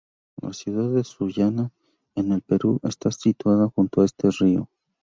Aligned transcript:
La 0.41 0.51
ciudad 0.51 0.89
de 0.91 1.03
Sullana, 1.03 1.69
en 2.15 2.31
el 2.31 2.41
Perú, 2.41 2.79
está 2.81 3.11
situada 3.11 3.67
junto 3.69 4.01
a 4.01 4.05
este 4.05 4.31
río. 4.31 4.67